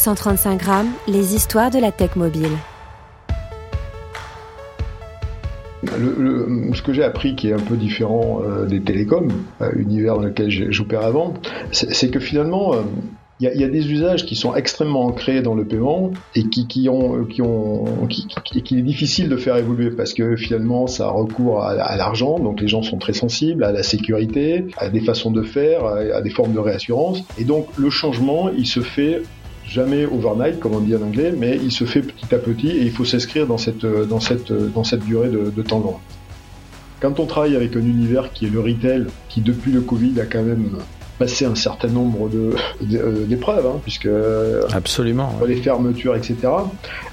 135 0.00 0.58
grammes, 0.58 0.90
les 1.06 1.34
histoires 1.34 1.70
de 1.70 1.78
la 1.78 1.92
tech 1.92 2.16
mobile. 2.16 2.56
ce 5.82 6.82
que 6.82 6.92
j'ai 6.94 7.04
appris 7.04 7.36
qui 7.36 7.48
est 7.48 7.52
un 7.52 7.58
peu 7.58 7.76
différent 7.76 8.40
euh, 8.42 8.64
des 8.64 8.80
télécoms, 8.80 9.28
euh, 9.60 9.70
univers 9.76 10.16
dans 10.16 10.22
lequel 10.22 10.50
j'opère 10.50 11.02
avant, 11.02 11.34
c'est 11.72 12.10
que 12.10 12.18
finalement, 12.18 12.74
euh, 12.74 12.78
il 13.40 13.48
y, 13.58 13.64
a, 13.64 13.68
des 13.68 13.90
usages 13.90 14.26
qui 14.26 14.36
sont 14.36 14.54
extrêmement 14.54 15.06
ancrés 15.06 15.40
dans 15.40 15.54
le 15.54 15.64
paiement 15.64 16.10
et 16.34 16.44
qui, 16.44 16.88
ont, 16.90 17.24
qui 17.24 17.40
ont, 17.40 18.06
qui, 18.06 18.26
qui, 18.62 18.78
est 18.78 18.82
difficile 18.82 19.30
de 19.30 19.36
faire 19.38 19.56
évoluer 19.56 19.90
parce 19.90 20.12
que 20.12 20.36
finalement 20.36 20.86
ça 20.86 21.08
recourt 21.08 21.62
à, 21.62 21.70
à 21.70 21.96
l'argent, 21.96 22.38
donc 22.38 22.60
les 22.60 22.68
gens 22.68 22.82
sont 22.82 22.98
très 22.98 23.14
sensibles 23.14 23.64
à 23.64 23.72
la 23.72 23.82
sécurité, 23.82 24.66
à 24.76 24.90
des 24.90 25.00
façons 25.00 25.30
de 25.30 25.40
faire, 25.40 25.86
à 25.86 26.20
des 26.20 26.28
formes 26.28 26.52
de 26.52 26.58
réassurance, 26.58 27.22
et 27.38 27.44
donc 27.44 27.66
le 27.78 27.88
changement 27.88 28.50
il 28.50 28.66
se 28.66 28.80
fait 28.80 29.22
jamais 29.70 30.04
overnight, 30.04 30.60
comme 30.60 30.74
on 30.74 30.80
dit 30.80 30.94
en 30.96 31.02
anglais, 31.02 31.32
mais 31.36 31.58
il 31.62 31.72
se 31.72 31.84
fait 31.84 32.02
petit 32.02 32.34
à 32.34 32.38
petit 32.38 32.68
et 32.68 32.82
il 32.82 32.90
faut 32.90 33.04
s'inscrire 33.04 33.46
dans 33.46 33.58
cette, 33.58 33.86
dans 33.86 34.20
cette, 34.20 34.52
dans 34.52 34.84
cette 34.84 35.04
durée 35.04 35.28
de, 35.28 35.50
de 35.50 35.62
temps 35.62 35.80
long. 35.80 35.96
Quand 37.00 37.18
on 37.18 37.26
travaille 37.26 37.56
avec 37.56 37.76
un 37.76 37.80
univers 37.80 38.32
qui 38.32 38.46
est 38.46 38.50
le 38.50 38.60
retail, 38.60 39.06
qui 39.28 39.40
depuis 39.40 39.72
le 39.72 39.80
Covid 39.80 40.20
a 40.20 40.26
quand 40.26 40.42
même 40.42 40.78
passé 41.20 41.44
un 41.44 41.54
certain 41.54 41.88
nombre 41.88 42.30
de 42.30 42.54
euh, 42.94 43.26
d'épreuves, 43.26 43.66
hein, 43.66 43.78
puisque 43.82 44.08
absolument 44.72 45.30
les 45.46 45.56
fermetures, 45.56 46.16
etc. 46.16 46.36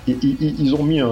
Et, 0.07 0.15
ils 0.23 0.73
ont 0.73 0.83
mis 0.83 1.01
un, 1.01 1.09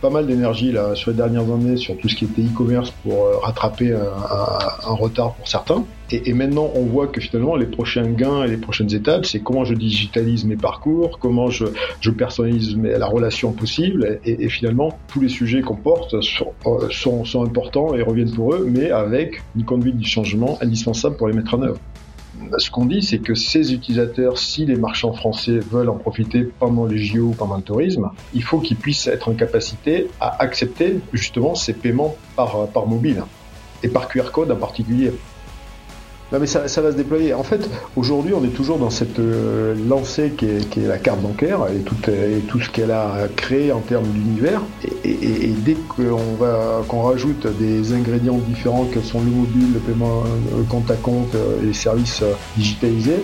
pas 0.00 0.10
mal 0.10 0.26
d'énergie 0.26 0.70
là 0.70 0.94
sur 0.94 1.10
les 1.10 1.16
dernières 1.16 1.50
années 1.52 1.76
sur 1.76 1.98
tout 1.98 2.08
ce 2.08 2.14
qui 2.14 2.24
était 2.24 2.42
e-commerce 2.42 2.92
pour 3.02 3.24
euh, 3.24 3.38
rattraper 3.42 3.92
un, 3.92 4.88
un, 4.88 4.94
retard 4.94 5.34
pour 5.34 5.48
certains. 5.48 5.84
Et, 6.10 6.32
maintenant, 6.32 6.70
on 6.74 6.84
voit 6.84 7.06
que 7.06 7.20
finalement, 7.20 7.56
les 7.56 7.66
prochains 7.66 8.06
gains 8.06 8.44
et 8.44 8.48
les 8.48 8.56
prochaines 8.56 8.92
étapes, 8.94 9.24
c'est 9.24 9.40
comment 9.40 9.64
je 9.64 9.74
digitalise 9.74 10.44
mes 10.44 10.56
parcours, 10.56 11.18
comment 11.18 11.48
je, 11.48 11.66
personnalise 12.10 12.76
la 12.76 13.06
relation 13.06 13.52
possible. 13.52 14.20
Et, 14.24 14.48
finalement, 14.48 14.98
tous 15.08 15.20
les 15.20 15.28
sujets 15.28 15.62
qu'on 15.62 15.76
porte 15.76 16.20
sont, 16.20 16.52
euh, 16.66 16.90
sont 16.90 17.44
importants 17.44 17.94
et 17.94 18.02
reviennent 18.02 18.32
pour 18.32 18.54
eux, 18.54 18.68
mais 18.70 18.90
avec 18.90 19.42
une 19.56 19.64
conduite 19.64 19.96
du 19.96 20.06
changement 20.06 20.58
indispensable 20.60 21.16
pour 21.16 21.28
les 21.28 21.34
mettre 21.34 21.54
en 21.54 21.62
œuvre 21.62 21.80
ce 22.58 22.70
qu'on 22.70 22.86
dit, 22.86 23.02
c'est 23.02 23.18
que 23.18 23.34
ces 23.34 23.72
utilisateurs, 23.72 24.38
si 24.38 24.66
les 24.66 24.76
marchands 24.76 25.12
français 25.12 25.58
veulent 25.58 25.88
en 25.88 25.96
profiter 25.96 26.42
pendant 26.58 26.86
les 26.86 26.98
JO 26.98 27.28
ou 27.28 27.32
pendant 27.32 27.56
le 27.56 27.62
tourisme, 27.62 28.10
il 28.32 28.42
faut 28.42 28.58
qu'ils 28.58 28.76
puissent 28.76 29.06
être 29.06 29.28
en 29.28 29.34
capacité 29.34 30.08
à 30.20 30.42
accepter 30.42 31.00
justement 31.12 31.54
ces 31.54 31.72
paiements 31.72 32.16
par, 32.36 32.68
par 32.68 32.86
mobile 32.86 33.22
et 33.82 33.88
par 33.88 34.08
QR 34.08 34.30
code 34.32 34.50
en 34.50 34.56
particulier. 34.56 35.12
Mais 36.40 36.46
ça, 36.46 36.60
va 36.60 36.92
se 36.92 36.96
déployer. 36.96 37.34
En 37.34 37.42
fait, 37.42 37.68
aujourd'hui, 37.96 38.32
on 38.34 38.44
est 38.44 38.54
toujours 38.54 38.78
dans 38.78 38.90
cette 38.90 39.18
euh, 39.18 39.74
lancée 39.88 40.32
qui 40.36 40.46
est, 40.46 40.76
la 40.76 40.98
carte 40.98 41.20
bancaire 41.20 41.60
et 41.68 41.80
tout, 41.80 41.96
et 42.10 42.40
tout 42.48 42.60
ce 42.60 42.70
qu'elle 42.70 42.90
a 42.90 43.28
créé 43.36 43.72
en 43.72 43.80
termes 43.80 44.06
d'univers. 44.06 44.62
Et, 45.04 45.52
dès 45.64 45.74
qu'on 45.74 46.34
va 46.38 46.82
qu'on 46.88 47.02
rajoute 47.02 47.46
des 47.58 47.92
ingrédients 47.92 48.38
différents 48.38 48.84
que 48.84 49.00
sont 49.00 49.20
le 49.20 49.30
mobile, 49.30 49.72
le 49.74 49.80
paiement 49.80 50.22
euh, 50.24 50.62
compte 50.68 50.90
à 50.90 50.96
compte 50.96 51.34
euh, 51.34 51.62
et 51.62 51.66
les 51.66 51.72
services 51.72 52.22
digitalisés, 52.56 53.22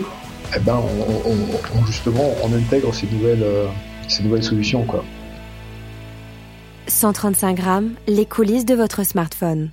eh 0.56 0.60
ben 0.60 0.80
on, 1.26 1.86
justement 1.86 2.34
on 2.42 2.56
intègre 2.56 2.92
ces 2.94 3.06
nouvelles 3.06 4.42
solutions 4.42 4.84
quoi. 4.84 5.04
135 6.86 7.56
grammes, 7.56 7.90
les 8.08 8.26
coulisses 8.26 8.64
de 8.64 8.74
votre 8.74 9.04
smartphone. 9.04 9.70